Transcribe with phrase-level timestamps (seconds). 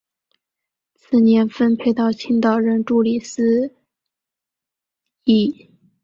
[0.95, 3.67] 次年分配到青岛任助理司
[5.25, 5.69] 铎。